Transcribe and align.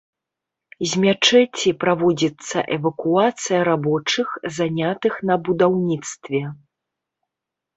З 0.91 1.01
мячэці 1.01 1.73
праводзіцца 1.83 2.57
эвакуацыя 2.77 3.59
рабочых, 3.69 4.27
занятых 4.57 5.13
на 5.33 5.39
будаўніцтве. 5.51 6.43